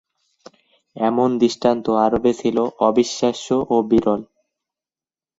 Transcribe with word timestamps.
এমন 0.95 1.29
দৃষ্টান্ত 1.41 1.85
আরবে 2.05 2.31
ছিল 2.33 2.57
অবিশ্বাস্য 2.87 3.47
ও 3.69 3.75
বিরল। 3.89 4.21